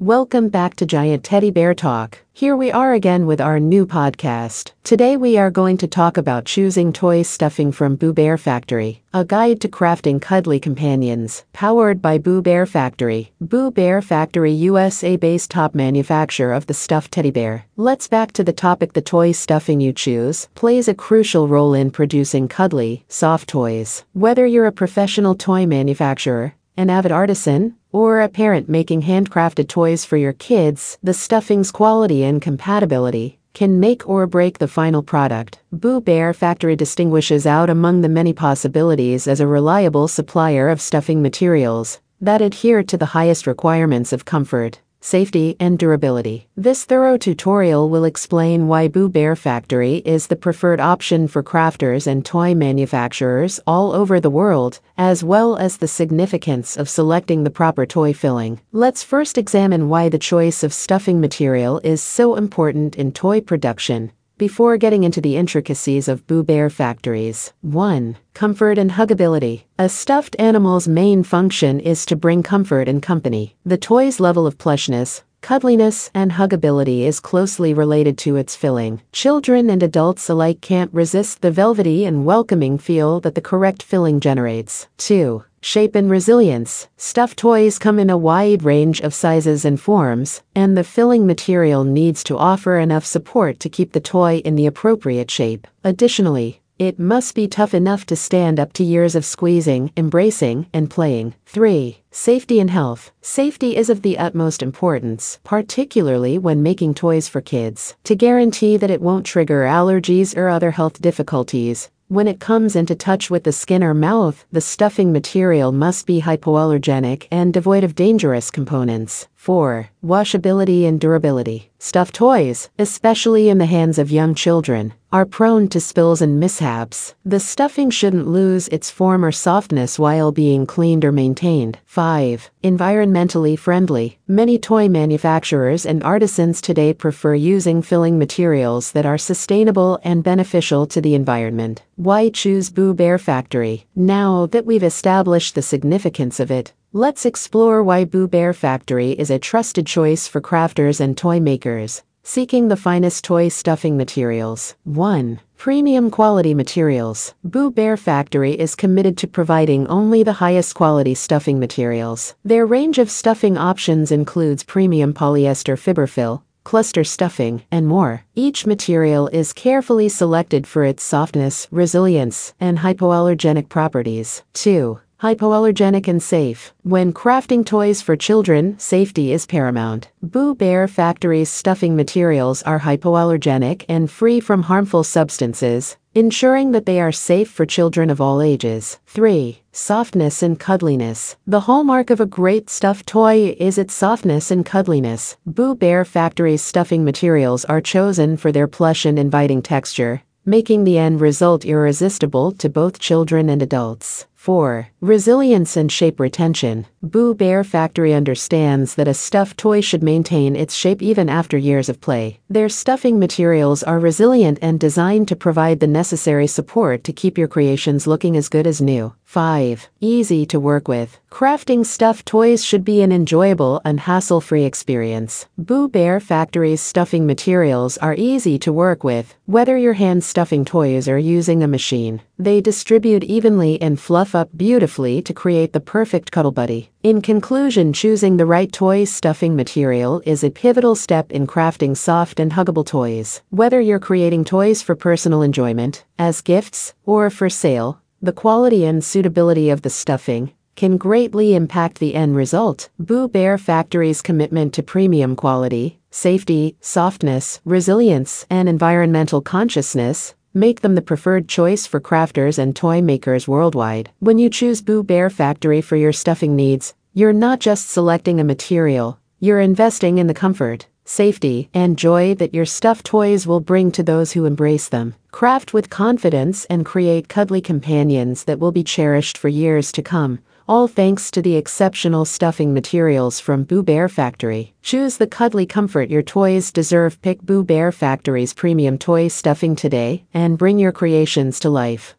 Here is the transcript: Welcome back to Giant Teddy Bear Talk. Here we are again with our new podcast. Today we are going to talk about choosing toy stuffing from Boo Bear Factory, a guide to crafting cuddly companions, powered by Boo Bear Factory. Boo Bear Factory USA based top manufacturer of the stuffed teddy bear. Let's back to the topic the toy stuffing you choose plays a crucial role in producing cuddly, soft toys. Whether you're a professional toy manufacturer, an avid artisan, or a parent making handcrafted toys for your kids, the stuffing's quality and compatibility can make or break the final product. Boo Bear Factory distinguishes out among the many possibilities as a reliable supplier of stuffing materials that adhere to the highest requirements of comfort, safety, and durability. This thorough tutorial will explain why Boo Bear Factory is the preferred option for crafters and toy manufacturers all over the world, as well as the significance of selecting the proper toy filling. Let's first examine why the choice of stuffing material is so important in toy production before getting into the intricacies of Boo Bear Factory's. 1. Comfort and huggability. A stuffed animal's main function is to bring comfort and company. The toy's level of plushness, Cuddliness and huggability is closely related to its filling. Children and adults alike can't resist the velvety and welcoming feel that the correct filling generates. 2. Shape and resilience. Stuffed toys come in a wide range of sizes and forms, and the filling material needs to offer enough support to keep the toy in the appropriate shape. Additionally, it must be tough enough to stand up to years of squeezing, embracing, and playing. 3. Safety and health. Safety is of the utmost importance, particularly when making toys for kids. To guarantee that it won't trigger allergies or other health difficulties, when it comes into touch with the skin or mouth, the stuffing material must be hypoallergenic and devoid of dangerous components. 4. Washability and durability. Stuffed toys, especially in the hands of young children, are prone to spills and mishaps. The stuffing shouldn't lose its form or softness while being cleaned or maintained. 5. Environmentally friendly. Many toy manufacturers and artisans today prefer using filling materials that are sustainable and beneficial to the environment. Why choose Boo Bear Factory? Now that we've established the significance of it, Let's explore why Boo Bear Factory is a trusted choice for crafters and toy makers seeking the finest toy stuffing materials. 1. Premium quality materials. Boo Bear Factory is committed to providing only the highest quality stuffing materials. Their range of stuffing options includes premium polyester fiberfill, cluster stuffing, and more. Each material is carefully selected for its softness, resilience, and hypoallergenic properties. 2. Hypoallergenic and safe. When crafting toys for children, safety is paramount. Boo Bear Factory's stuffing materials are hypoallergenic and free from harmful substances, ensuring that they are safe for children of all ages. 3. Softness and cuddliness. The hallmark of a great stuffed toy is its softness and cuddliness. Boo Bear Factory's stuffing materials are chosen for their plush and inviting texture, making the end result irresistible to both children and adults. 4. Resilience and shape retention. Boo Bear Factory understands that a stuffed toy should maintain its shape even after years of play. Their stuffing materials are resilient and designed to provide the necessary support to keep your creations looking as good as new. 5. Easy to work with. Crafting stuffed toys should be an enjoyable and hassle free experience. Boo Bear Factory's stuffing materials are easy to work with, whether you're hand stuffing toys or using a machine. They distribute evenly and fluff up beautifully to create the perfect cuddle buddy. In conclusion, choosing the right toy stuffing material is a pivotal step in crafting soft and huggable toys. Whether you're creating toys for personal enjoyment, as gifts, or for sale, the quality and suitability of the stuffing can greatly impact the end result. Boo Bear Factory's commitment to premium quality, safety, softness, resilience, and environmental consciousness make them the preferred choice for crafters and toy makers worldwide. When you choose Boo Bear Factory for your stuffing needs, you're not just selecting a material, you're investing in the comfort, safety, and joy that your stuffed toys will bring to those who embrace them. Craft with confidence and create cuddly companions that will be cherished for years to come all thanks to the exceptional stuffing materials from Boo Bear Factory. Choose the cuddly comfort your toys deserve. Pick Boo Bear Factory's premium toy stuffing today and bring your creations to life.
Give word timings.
Welcome 0.00 0.48
back 0.48 0.76
to 0.76 0.86
Giant 0.86 1.24
Teddy 1.24 1.50
Bear 1.50 1.74
Talk. 1.74 2.22
Here 2.32 2.56
we 2.56 2.72
are 2.72 2.94
again 2.94 3.26
with 3.26 3.38
our 3.38 3.60
new 3.60 3.84
podcast. 3.84 4.72
Today 4.82 5.18
we 5.18 5.36
are 5.36 5.50
going 5.50 5.76
to 5.76 5.86
talk 5.86 6.16
about 6.16 6.46
choosing 6.46 6.90
toy 6.90 7.20
stuffing 7.20 7.70
from 7.70 7.96
Boo 7.96 8.14
Bear 8.14 8.38
Factory, 8.38 9.02
a 9.12 9.26
guide 9.26 9.60
to 9.60 9.68
crafting 9.68 10.18
cuddly 10.18 10.58
companions, 10.58 11.44
powered 11.52 12.00
by 12.00 12.16
Boo 12.16 12.40
Bear 12.40 12.64
Factory. 12.64 13.32
Boo 13.42 13.70
Bear 13.70 14.00
Factory 14.00 14.52
USA 14.52 15.18
based 15.18 15.50
top 15.50 15.74
manufacturer 15.74 16.54
of 16.54 16.66
the 16.66 16.72
stuffed 16.72 17.12
teddy 17.12 17.30
bear. 17.30 17.66
Let's 17.76 18.08
back 18.08 18.32
to 18.32 18.42
the 18.42 18.54
topic 18.54 18.94
the 18.94 19.02
toy 19.02 19.32
stuffing 19.32 19.82
you 19.82 19.92
choose 19.92 20.48
plays 20.54 20.88
a 20.88 20.94
crucial 20.94 21.46
role 21.46 21.74
in 21.74 21.90
producing 21.90 22.48
cuddly, 22.48 23.04
soft 23.08 23.50
toys. 23.50 24.06
Whether 24.14 24.46
you're 24.46 24.64
a 24.64 24.72
professional 24.72 25.34
toy 25.34 25.66
manufacturer, 25.66 26.54
an 26.80 26.88
avid 26.88 27.12
artisan, 27.12 27.76
or 27.92 28.22
a 28.22 28.28
parent 28.28 28.66
making 28.66 29.02
handcrafted 29.02 29.68
toys 29.68 30.02
for 30.06 30.16
your 30.16 30.32
kids, 30.32 30.96
the 31.02 31.12
stuffing's 31.12 31.70
quality 31.70 32.24
and 32.24 32.40
compatibility 32.40 33.38
can 33.52 33.78
make 33.78 34.08
or 34.08 34.26
break 34.26 34.56
the 34.56 34.66
final 34.66 35.02
product. 35.02 35.60
Boo 35.70 36.00
Bear 36.00 36.32
Factory 36.32 36.76
distinguishes 36.76 37.46
out 37.46 37.68
among 37.68 38.00
the 38.00 38.08
many 38.08 38.32
possibilities 38.32 39.26
as 39.26 39.40
a 39.40 39.46
reliable 39.46 40.08
supplier 40.08 40.70
of 40.70 40.80
stuffing 40.80 41.20
materials 41.20 42.00
that 42.18 42.40
adhere 42.40 42.82
to 42.82 42.96
the 42.96 43.12
highest 43.16 43.46
requirements 43.46 44.10
of 44.10 44.24
comfort, 44.24 44.80
safety, 45.00 45.56
and 45.58 45.78
durability. 45.78 46.46
This 46.56 46.84
thorough 46.84 47.16
tutorial 47.16 47.88
will 47.88 48.04
explain 48.04 48.68
why 48.68 48.88
Boo 48.88 49.08
Bear 49.08 49.34
Factory 49.34 49.96
is 50.04 50.26
the 50.26 50.36
preferred 50.36 50.80
option 50.80 51.26
for 51.26 51.42
crafters 51.42 52.06
and 52.06 52.24
toy 52.24 52.54
manufacturers 52.54 53.58
all 53.66 53.92
over 53.92 54.20
the 54.20 54.30
world, 54.30 54.80
as 54.96 55.24
well 55.24 55.56
as 55.56 55.78
the 55.78 55.88
significance 55.88 56.76
of 56.76 56.88
selecting 56.88 57.44
the 57.44 57.50
proper 57.50 57.86
toy 57.86 58.12
filling. 58.12 58.60
Let's 58.72 59.02
first 59.02 59.38
examine 59.38 59.88
why 59.88 60.08
the 60.08 60.18
choice 60.18 60.62
of 60.62 60.72
stuffing 60.72 61.20
material 61.20 61.80
is 61.82 62.02
so 62.02 62.36
important 62.36 62.96
in 62.96 63.12
toy 63.12 63.40
production 63.40 64.12
before 64.40 64.78
getting 64.78 65.04
into 65.04 65.20
the 65.20 65.36
intricacies 65.36 66.08
of 66.08 66.26
Boo 66.26 66.42
Bear 66.42 66.70
Factory's. 66.70 67.52
1. 67.60 68.16
Comfort 68.32 68.78
and 68.78 68.92
huggability. 68.92 69.64
A 69.78 69.86
stuffed 69.86 70.34
animal's 70.38 70.88
main 70.88 71.22
function 71.22 71.78
is 71.78 72.06
to 72.06 72.16
bring 72.16 72.42
comfort 72.42 72.88
and 72.88 73.02
company. 73.02 73.54
The 73.66 73.76
toy's 73.76 74.18
level 74.18 74.46
of 74.46 74.56
plushness, 74.56 75.24
Cuddliness 75.42 76.10
and 76.14 76.32
huggability 76.32 77.00
is 77.00 77.18
closely 77.18 77.72
related 77.72 78.18
to 78.18 78.36
its 78.36 78.54
filling. 78.54 79.00
Children 79.12 79.70
and 79.70 79.82
adults 79.82 80.28
alike 80.28 80.60
can't 80.60 80.92
resist 80.92 81.40
the 81.40 81.50
velvety 81.50 82.04
and 82.04 82.26
welcoming 82.26 82.76
feel 82.76 83.20
that 83.20 83.34
the 83.34 83.40
correct 83.40 83.82
filling 83.82 84.20
generates. 84.20 84.86
2. 84.98 85.42
Shape 85.62 85.94
and 85.94 86.10
resilience. 86.10 86.88
Stuffed 86.96 87.38
toys 87.38 87.78
come 87.78 87.98
in 87.98 88.10
a 88.10 88.18
wide 88.18 88.62
range 88.62 89.00
of 89.00 89.12
sizes 89.12 89.64
and 89.64 89.80
forms, 89.80 90.42
and 90.54 90.76
the 90.76 90.84
filling 90.84 91.26
material 91.26 91.84
needs 91.84 92.22
to 92.24 92.38
offer 92.38 92.78
enough 92.78 93.04
support 93.04 93.60
to 93.60 93.68
keep 93.68 93.92
the 93.92 94.00
toy 94.00 94.38
in 94.38 94.56
the 94.56 94.66
appropriate 94.66 95.30
shape. 95.30 95.66
Additionally, 95.84 96.59
it 96.80 96.98
must 96.98 97.34
be 97.34 97.46
tough 97.46 97.74
enough 97.74 98.06
to 98.06 98.16
stand 98.16 98.58
up 98.58 98.72
to 98.72 98.82
years 98.82 99.14
of 99.14 99.22
squeezing, 99.22 99.92
embracing, 99.98 100.66
and 100.72 100.88
playing. 100.88 101.34
3. 101.44 102.00
Safety 102.10 102.58
and 102.58 102.70
health. 102.70 103.12
Safety 103.20 103.76
is 103.76 103.90
of 103.90 104.00
the 104.00 104.16
utmost 104.16 104.62
importance, 104.62 105.38
particularly 105.44 106.38
when 106.38 106.62
making 106.62 106.94
toys 106.94 107.28
for 107.28 107.42
kids. 107.42 107.96
To 108.04 108.14
guarantee 108.14 108.78
that 108.78 108.90
it 108.90 109.02
won't 109.02 109.26
trigger 109.26 109.64
allergies 109.64 110.34
or 110.34 110.48
other 110.48 110.70
health 110.70 111.02
difficulties, 111.02 111.90
when 112.08 112.26
it 112.26 112.40
comes 112.40 112.74
into 112.74 112.96
touch 112.96 113.30
with 113.30 113.44
the 113.44 113.52
skin 113.52 113.84
or 113.84 113.94
mouth, 113.94 114.44
the 114.50 114.60
stuffing 114.60 115.12
material 115.12 115.72
must 115.72 116.06
be 116.06 116.22
hypoallergenic 116.22 117.28
and 117.30 117.52
devoid 117.52 117.84
of 117.84 117.94
dangerous 117.94 118.50
components. 118.50 119.28
4. 119.40 119.88
Washability 120.04 120.86
and 120.86 121.00
durability. 121.00 121.70
Stuffed 121.78 122.14
toys, 122.14 122.68
especially 122.78 123.48
in 123.48 123.56
the 123.56 123.64
hands 123.64 123.98
of 123.98 124.10
young 124.10 124.34
children, 124.34 124.92
are 125.10 125.24
prone 125.24 125.66
to 125.66 125.80
spills 125.80 126.20
and 126.20 126.38
mishaps. 126.38 127.14
The 127.24 127.40
stuffing 127.40 127.88
shouldn't 127.88 128.26
lose 128.26 128.68
its 128.68 128.90
form 128.90 129.24
or 129.24 129.32
softness 129.32 129.98
while 129.98 130.30
being 130.30 130.66
cleaned 130.66 131.06
or 131.06 131.10
maintained. 131.10 131.78
5. 131.86 132.50
Environmentally 132.62 133.58
friendly. 133.58 134.18
Many 134.28 134.58
toy 134.58 134.90
manufacturers 134.90 135.86
and 135.86 136.02
artisans 136.02 136.60
today 136.60 136.92
prefer 136.92 137.34
using 137.34 137.80
filling 137.80 138.18
materials 138.18 138.92
that 138.92 139.06
are 139.06 139.16
sustainable 139.16 139.98
and 140.04 140.22
beneficial 140.22 140.86
to 140.88 141.00
the 141.00 141.14
environment. 141.14 141.82
Why 141.96 142.28
choose 142.28 142.68
Boo 142.68 142.92
Bear 142.92 143.16
Factory? 143.16 143.86
Now 143.96 144.44
that 144.46 144.66
we've 144.66 144.82
established 144.82 145.54
the 145.54 145.62
significance 145.62 146.40
of 146.40 146.50
it, 146.50 146.74
Let's 146.92 147.24
explore 147.24 147.84
why 147.84 148.04
Boo 148.04 148.26
Bear 148.26 148.52
Factory 148.52 149.12
is 149.12 149.30
a 149.30 149.38
trusted 149.38 149.86
choice 149.86 150.26
for 150.26 150.40
crafters 150.40 150.98
and 150.98 151.16
toy 151.16 151.38
makers 151.38 152.02
seeking 152.24 152.66
the 152.66 152.76
finest 152.76 153.24
toy 153.24 153.48
stuffing 153.48 153.96
materials. 153.96 154.74
1. 154.84 155.40
Premium 155.56 156.10
quality 156.10 156.52
materials. 156.52 157.34
Boo 157.44 157.70
Bear 157.70 157.96
Factory 157.96 158.52
is 158.58 158.74
committed 158.74 159.16
to 159.18 159.28
providing 159.28 159.86
only 159.86 160.22
the 160.22 160.34
highest 160.34 160.74
quality 160.74 161.14
stuffing 161.14 161.60
materials. 161.60 162.34
Their 162.44 162.66
range 162.66 162.98
of 162.98 163.10
stuffing 163.10 163.56
options 163.56 164.10
includes 164.10 164.64
premium 164.64 165.14
polyester 165.14 165.76
fiberfill, 165.76 166.42
cluster 166.64 167.04
stuffing, 167.04 167.62
and 167.70 167.86
more. 167.86 168.24
Each 168.34 168.66
material 168.66 169.28
is 169.28 169.52
carefully 169.52 170.08
selected 170.08 170.66
for 170.66 170.84
its 170.84 171.02
softness, 171.02 171.68
resilience, 171.70 172.52
and 172.60 172.78
hypoallergenic 172.78 173.68
properties. 173.68 174.42
2. 174.54 175.00
Hypoallergenic 175.22 176.08
and 176.08 176.22
safe. 176.22 176.72
When 176.82 177.12
crafting 177.12 177.66
toys 177.66 178.00
for 178.00 178.16
children, 178.16 178.78
safety 178.78 179.32
is 179.32 179.44
paramount. 179.44 180.08
Boo 180.22 180.54
Bear 180.54 180.88
Factory's 180.88 181.50
stuffing 181.50 181.94
materials 181.94 182.62
are 182.62 182.80
hypoallergenic 182.80 183.84
and 183.86 184.10
free 184.10 184.40
from 184.40 184.62
harmful 184.62 185.04
substances, 185.04 185.98
ensuring 186.14 186.72
that 186.72 186.86
they 186.86 186.98
are 187.02 187.12
safe 187.12 187.50
for 187.50 187.66
children 187.66 188.08
of 188.08 188.18
all 188.18 188.40
ages. 188.40 188.98
3. 189.08 189.60
Softness 189.72 190.42
and 190.42 190.58
cuddliness. 190.58 191.36
The 191.46 191.60
hallmark 191.60 192.08
of 192.08 192.20
a 192.20 192.32
great 192.40 192.70
stuffed 192.70 193.06
toy 193.06 193.54
is 193.58 193.76
its 193.76 193.92
softness 193.92 194.50
and 194.50 194.64
cuddliness. 194.64 195.36
Boo 195.44 195.74
Bear 195.74 196.06
Factory's 196.06 196.62
stuffing 196.62 197.04
materials 197.04 197.66
are 197.66 197.82
chosen 197.82 198.38
for 198.38 198.52
their 198.52 198.66
plush 198.66 199.04
and 199.04 199.18
inviting 199.18 199.60
texture, 199.60 200.22
making 200.46 200.84
the 200.84 200.96
end 200.96 201.20
result 201.20 201.66
irresistible 201.66 202.52
to 202.52 202.70
both 202.70 202.98
children 202.98 203.50
and 203.50 203.60
adults. 203.60 204.24
4. 204.40 204.88
Resilience 205.02 205.76
and 205.76 205.92
shape 205.92 206.18
retention. 206.18 206.86
Boo 207.02 207.34
Bear 207.34 207.62
Factory 207.62 208.14
understands 208.14 208.94
that 208.94 209.06
a 209.06 209.12
stuffed 209.12 209.58
toy 209.58 209.82
should 209.82 210.02
maintain 210.02 210.56
its 210.56 210.74
shape 210.74 211.02
even 211.02 211.28
after 211.28 211.58
years 211.58 211.90
of 211.90 212.00
play. 212.00 212.40
Their 212.48 212.70
stuffing 212.70 213.18
materials 213.18 213.82
are 213.82 213.98
resilient 213.98 214.58
and 214.62 214.80
designed 214.80 215.28
to 215.28 215.36
provide 215.36 215.80
the 215.80 215.86
necessary 215.86 216.46
support 216.46 217.04
to 217.04 217.12
keep 217.12 217.36
your 217.36 217.48
creations 217.48 218.06
looking 218.06 218.34
as 218.34 218.48
good 218.48 218.66
as 218.66 218.80
new. 218.80 219.12
5. 219.30 219.88
Easy 220.00 220.44
to 220.44 220.58
work 220.58 220.88
with. 220.88 221.20
Crafting 221.30 221.86
stuffed 221.86 222.26
toys 222.26 222.64
should 222.64 222.84
be 222.84 223.00
an 223.00 223.12
enjoyable 223.12 223.80
and 223.84 224.00
hassle 224.00 224.40
free 224.40 224.64
experience. 224.64 225.46
Boo 225.56 225.86
Bear 225.88 226.18
Factory's 226.18 226.80
stuffing 226.80 227.28
materials 227.28 227.96
are 227.98 228.16
easy 228.18 228.58
to 228.58 228.72
work 228.72 229.04
with, 229.04 229.36
whether 229.46 229.78
you're 229.78 229.92
hand 229.92 230.24
stuffing 230.24 230.64
toys 230.64 231.06
or 231.06 231.16
using 231.16 231.62
a 231.62 231.68
machine. 231.68 232.20
They 232.40 232.60
distribute 232.60 233.22
evenly 233.22 233.80
and 233.80 234.00
fluff 234.00 234.34
up 234.34 234.48
beautifully 234.56 235.22
to 235.22 235.32
create 235.32 235.72
the 235.72 235.78
perfect 235.78 236.32
cuddle 236.32 236.50
buddy. 236.50 236.90
In 237.04 237.22
conclusion, 237.22 237.92
choosing 237.92 238.36
the 238.36 238.46
right 238.46 238.72
toy 238.72 239.04
stuffing 239.04 239.54
material 239.54 240.20
is 240.26 240.42
a 240.42 240.50
pivotal 240.50 240.96
step 240.96 241.30
in 241.30 241.46
crafting 241.46 241.96
soft 241.96 242.40
and 242.40 242.50
huggable 242.50 242.84
toys. 242.84 243.42
Whether 243.50 243.80
you're 243.80 244.00
creating 244.00 244.46
toys 244.46 244.82
for 244.82 244.96
personal 244.96 245.42
enjoyment, 245.42 246.04
as 246.18 246.40
gifts, 246.40 246.94
or 247.06 247.30
for 247.30 247.48
sale, 247.48 248.00
the 248.22 248.32
quality 248.32 248.84
and 248.84 249.02
suitability 249.02 249.70
of 249.70 249.80
the 249.80 249.88
stuffing 249.88 250.52
can 250.76 250.98
greatly 250.98 251.54
impact 251.54 251.98
the 251.98 252.14
end 252.14 252.36
result. 252.36 252.90
Boo 252.98 253.28
Bear 253.28 253.56
Factory's 253.56 254.20
commitment 254.20 254.74
to 254.74 254.82
premium 254.82 255.34
quality, 255.34 256.00
safety, 256.10 256.76
softness, 256.80 257.60
resilience, 257.64 258.44
and 258.50 258.68
environmental 258.68 259.40
consciousness 259.40 260.34
make 260.52 260.82
them 260.82 260.96
the 260.96 261.02
preferred 261.02 261.48
choice 261.48 261.86
for 261.86 262.00
crafters 262.00 262.58
and 262.58 262.76
toy 262.76 263.00
makers 263.00 263.48
worldwide. 263.48 264.10
When 264.18 264.38
you 264.38 264.50
choose 264.50 264.82
Boo 264.82 265.02
Bear 265.02 265.30
Factory 265.30 265.80
for 265.80 265.96
your 265.96 266.12
stuffing 266.12 266.54
needs, 266.54 266.92
you're 267.14 267.32
not 267.32 267.58
just 267.58 267.88
selecting 267.88 268.38
a 268.38 268.44
material, 268.44 269.18
you're 269.38 269.60
investing 269.60 270.18
in 270.18 270.26
the 270.26 270.34
comfort, 270.34 270.86
safety, 271.10 271.68
and 271.74 271.98
joy 271.98 272.34
that 272.36 272.54
your 272.54 272.64
stuffed 272.64 273.04
toys 273.04 273.46
will 273.46 273.60
bring 273.60 273.90
to 273.92 274.02
those 274.02 274.32
who 274.32 274.46
embrace 274.46 274.88
them. 274.88 275.14
Craft 275.32 275.74
with 275.74 275.90
confidence 275.90 276.64
and 276.66 276.86
create 276.86 277.28
cuddly 277.28 277.60
companions 277.60 278.44
that 278.44 278.58
will 278.58 278.72
be 278.72 278.84
cherished 278.84 279.36
for 279.36 279.48
years 279.48 279.92
to 279.92 280.02
come 280.02 280.38
all 280.70 280.86
thanks 280.86 281.32
to 281.32 281.42
the 281.42 281.56
exceptional 281.56 282.24
stuffing 282.24 282.72
materials 282.72 283.40
from 283.40 283.64
Boo 283.64 283.82
Bear 283.82 284.08
Factory. 284.08 284.72
Choose 284.82 285.16
the 285.16 285.26
cuddly 285.26 285.66
comfort 285.66 286.10
your 286.10 286.22
toys 286.22 286.70
deserve. 286.70 287.20
Pick 287.22 287.42
Boo 287.42 287.64
Bear 287.64 287.90
Factory's 287.90 288.54
premium 288.54 288.96
toy 288.96 289.26
stuffing 289.26 289.74
today 289.74 290.22
and 290.32 290.56
bring 290.56 290.78
your 290.78 290.92
creations 290.92 291.58
to 291.58 291.68
life. 291.68 292.14